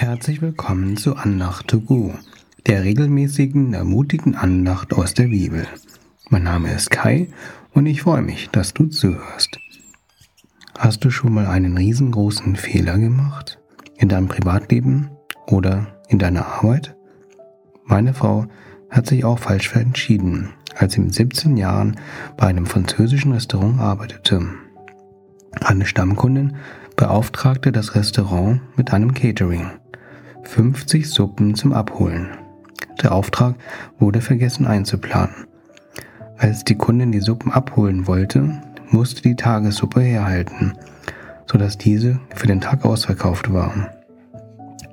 [0.00, 2.14] Herzlich willkommen zu Andacht to Go,
[2.66, 5.66] der regelmäßigen, ermutigen Andacht aus der Bibel.
[6.30, 7.28] Mein Name ist Kai
[7.74, 9.58] und ich freue mich, dass du zuhörst.
[10.78, 13.58] Hast du schon mal einen riesengroßen Fehler gemacht?
[13.98, 15.10] In deinem Privatleben
[15.46, 16.96] oder in deiner Arbeit?
[17.84, 18.46] Meine Frau
[18.88, 21.96] hat sich auch falsch entschieden, als sie mit 17 Jahren
[22.38, 24.48] bei einem französischen Restaurant arbeitete.
[25.60, 26.56] Eine Stammkundin
[26.96, 29.70] beauftragte das Restaurant mit einem Catering.
[30.44, 32.28] 50 Suppen zum Abholen.
[33.02, 33.54] Der Auftrag
[33.98, 35.46] wurde vergessen einzuplanen.
[36.36, 40.74] Als die Kundin die Suppen abholen wollte, musste die Tagessuppe herhalten,
[41.46, 43.90] sodass diese für den Tag ausverkauft war.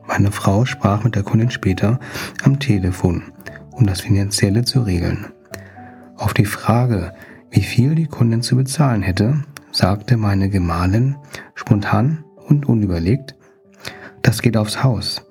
[0.07, 1.99] Meine Frau sprach mit der Kundin später
[2.43, 3.23] am Telefon,
[3.71, 5.27] um das Finanzielle zu regeln.
[6.15, 7.13] Auf die Frage,
[7.51, 11.15] wie viel die Kundin zu bezahlen hätte, sagte meine Gemahlin
[11.55, 13.35] spontan und unüberlegt,
[14.21, 15.26] das geht aufs Haus.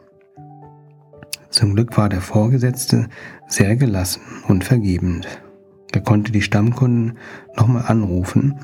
[1.56, 3.08] Zum Glück war der Vorgesetzte
[3.48, 5.26] sehr gelassen und vergebend.
[5.90, 7.16] Er konnte die Stammkunden
[7.56, 8.56] nochmal anrufen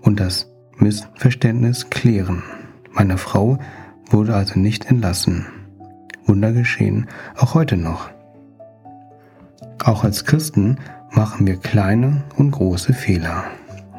[0.00, 2.42] und das Missverständnis klären.
[2.90, 3.60] Meine Frau
[4.10, 5.46] wurde also nicht entlassen.
[6.26, 8.10] Wunder geschehen auch heute noch.
[9.84, 10.78] Auch als Christen
[11.12, 13.44] machen wir kleine und große Fehler.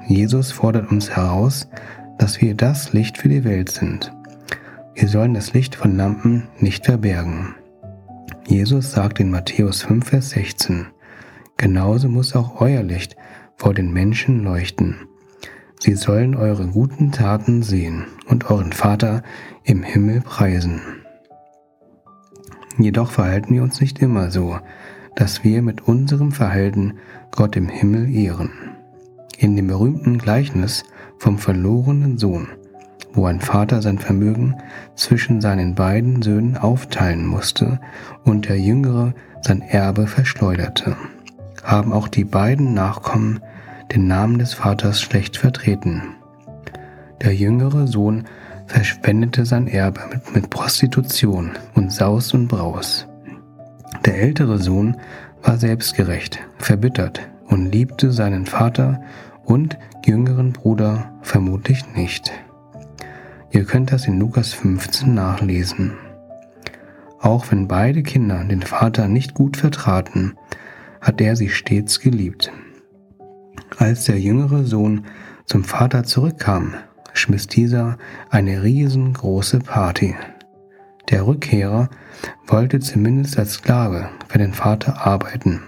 [0.10, 1.70] Jesus fordert uns heraus,
[2.18, 4.12] dass wir das Licht für die Welt sind.
[4.94, 7.56] Wir sollen das Licht von Lampen nicht verbergen.
[8.48, 10.88] Jesus sagt in Matthäus 5, Vers 16,
[11.58, 13.16] Genauso muss auch euer Licht
[13.56, 14.96] vor den Menschen leuchten.
[15.80, 19.24] Sie sollen eure guten Taten sehen und euren Vater
[19.64, 20.82] im Himmel preisen.
[22.78, 24.60] Jedoch verhalten wir uns nicht immer so,
[25.16, 26.96] dass wir mit unserem Verhalten
[27.32, 28.52] Gott im Himmel ehren.
[29.38, 30.84] In dem berühmten Gleichnis
[31.20, 32.48] vom verlorenen Sohn
[33.14, 34.56] wo ein Vater sein Vermögen
[34.96, 37.80] zwischen seinen beiden Söhnen aufteilen musste
[38.24, 40.96] und der Jüngere sein Erbe verschleuderte,
[41.64, 43.40] haben auch die beiden Nachkommen
[43.92, 46.16] den Namen des Vaters schlecht vertreten.
[47.22, 48.26] Der jüngere Sohn
[48.68, 53.08] verschwendete sein Erbe mit, mit Prostitution und Saus und Braus.
[54.06, 54.98] Der ältere Sohn
[55.44, 59.02] war selbstgerecht, verbittert und liebte seinen Vater
[59.44, 62.32] und jüngeren Bruder vermutlich nicht.
[63.54, 65.98] Ihr könnt das in Lukas 15 nachlesen.
[67.20, 70.36] Auch wenn beide Kinder den Vater nicht gut vertraten,
[71.02, 72.52] hat er sie stets geliebt.
[73.78, 75.06] Als der jüngere Sohn
[75.46, 76.76] zum Vater zurückkam,
[77.14, 77.98] schmiss dieser
[78.30, 80.16] eine riesengroße Party.
[81.10, 81.90] Der Rückkehrer
[82.48, 85.62] wollte zumindest als Sklave für den Vater arbeiten,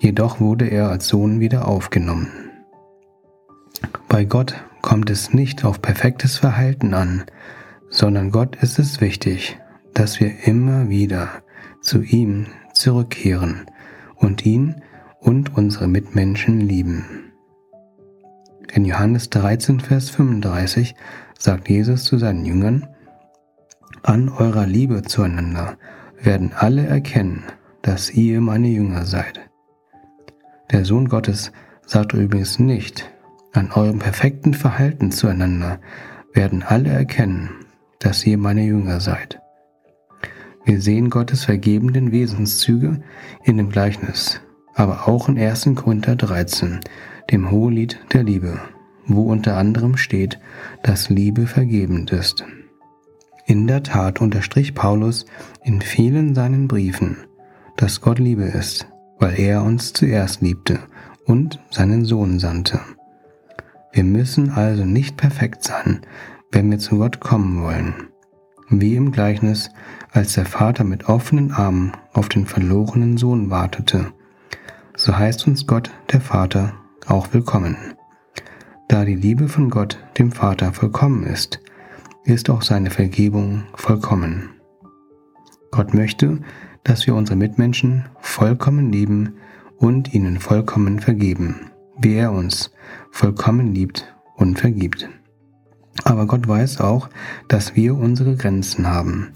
[0.00, 2.32] jedoch wurde er als Sohn wieder aufgenommen.
[4.08, 4.56] Bei Gott
[4.86, 7.24] kommt es nicht auf perfektes Verhalten an,
[7.90, 9.58] sondern Gott ist es wichtig,
[9.94, 11.42] dass wir immer wieder
[11.80, 13.66] zu ihm zurückkehren
[14.14, 14.80] und ihn
[15.18, 17.32] und unsere Mitmenschen lieben.
[18.72, 20.94] In Johannes 13, Vers 35
[21.36, 22.86] sagt Jesus zu seinen Jüngern,
[24.04, 25.78] An eurer Liebe zueinander
[26.22, 27.42] werden alle erkennen,
[27.82, 29.40] dass ihr meine Jünger seid.
[30.70, 31.50] Der Sohn Gottes
[31.86, 33.10] sagt übrigens nicht,
[33.56, 35.80] an eurem perfekten Verhalten zueinander
[36.32, 37.50] werden alle erkennen,
[37.98, 39.40] dass ihr meine Jünger seid.
[40.64, 43.00] Wir sehen Gottes vergebenden Wesenszüge
[43.44, 44.40] in dem Gleichnis,
[44.74, 45.70] aber auch in 1.
[45.74, 46.80] Korinther 13,
[47.30, 48.60] dem Hohelied der Liebe,
[49.06, 50.38] wo unter anderem steht,
[50.82, 52.44] dass Liebe vergebend ist.
[53.46, 55.24] In der Tat unterstrich Paulus
[55.62, 57.16] in vielen seinen Briefen,
[57.76, 58.88] dass Gott Liebe ist,
[59.18, 60.80] weil er uns zuerst liebte
[61.26, 62.80] und seinen Sohn sandte.
[63.96, 66.02] Wir müssen also nicht perfekt sein,
[66.52, 67.94] wenn wir zu Gott kommen wollen.
[68.68, 69.70] Wie im Gleichnis,
[70.12, 74.12] als der Vater mit offenen Armen auf den verlorenen Sohn wartete,
[74.98, 76.74] so heißt uns Gott, der Vater,
[77.06, 77.78] auch willkommen.
[78.86, 81.60] Da die Liebe von Gott, dem Vater, vollkommen ist,
[82.24, 84.50] ist auch seine Vergebung vollkommen.
[85.70, 86.40] Gott möchte,
[86.84, 89.36] dass wir unsere Mitmenschen vollkommen lieben
[89.78, 92.70] und ihnen vollkommen vergeben wie er uns
[93.10, 95.08] vollkommen liebt und vergibt.
[96.04, 97.08] Aber Gott weiß auch,
[97.48, 99.28] dass wir unsere Grenzen haben.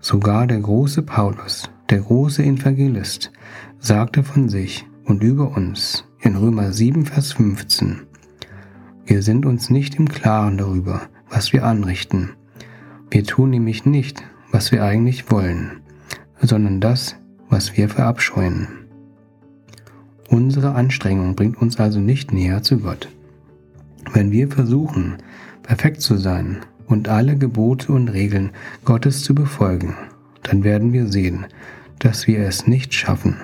[0.00, 3.32] Sogar der große Paulus, der große Evangelist,
[3.78, 8.00] sagte von sich und über uns in Römer 7, Vers 15,
[9.06, 12.30] wir sind uns nicht im Klaren darüber, was wir anrichten.
[13.10, 15.80] Wir tun nämlich nicht, was wir eigentlich wollen,
[16.40, 17.16] sondern das,
[17.48, 18.77] was wir verabscheuen.
[20.28, 23.08] Unsere Anstrengung bringt uns also nicht näher zu Gott.
[24.12, 25.16] Wenn wir versuchen,
[25.62, 28.50] perfekt zu sein und alle Gebote und Regeln
[28.84, 29.96] Gottes zu befolgen,
[30.42, 31.46] dann werden wir sehen,
[31.98, 33.36] dass wir es nicht schaffen.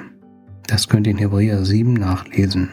[0.67, 2.69] Das könnt ihr in Hebräer 7 nachlesen.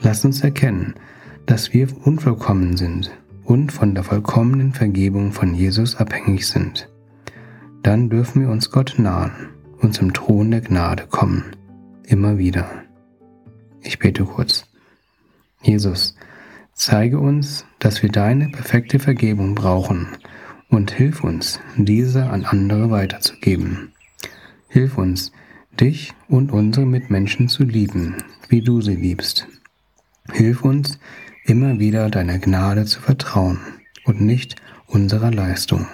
[0.00, 0.94] Lass uns erkennen,
[1.46, 3.10] dass wir unvollkommen sind
[3.44, 6.88] und von der vollkommenen Vergebung von Jesus abhängig sind.
[7.82, 9.32] Dann dürfen wir uns Gott nahen
[9.80, 11.44] und zum Thron der Gnade kommen,
[12.06, 12.84] immer wieder.
[13.82, 14.64] Ich bete kurz.
[15.62, 16.16] Jesus,
[16.72, 20.08] zeige uns, dass wir deine perfekte Vergebung brauchen
[20.68, 23.92] und hilf uns, diese an andere weiterzugeben.
[24.68, 25.32] Hilf uns,
[25.80, 28.16] dich und unsere Mitmenschen zu lieben,
[28.48, 29.46] wie du sie liebst.
[30.32, 30.98] Hilf uns,
[31.44, 33.58] immer wieder deiner Gnade zu vertrauen
[34.04, 35.86] und nicht unserer Leistung.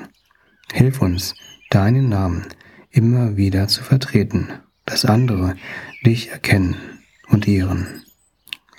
[0.72, 1.34] Hilf uns,
[1.70, 2.46] deinen Namen
[2.90, 4.48] immer wieder zu vertreten,
[4.90, 5.56] dass andere
[6.04, 6.76] dich erkennen
[7.28, 8.02] und ehren.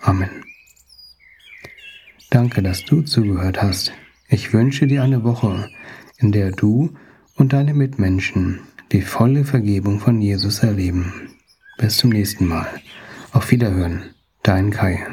[0.02, 0.30] Amen.
[2.30, 3.94] Danke, dass du zugehört hast.
[4.28, 5.70] Ich wünsche dir eine Woche,
[6.18, 6.96] in der du
[7.36, 8.60] und deine Mitmenschen
[8.92, 11.30] die volle Vergebung von Jesus erleben.
[11.78, 12.68] Bis zum nächsten Mal.
[13.32, 14.12] Auf Wiederhören,
[14.44, 15.06] dein Kai.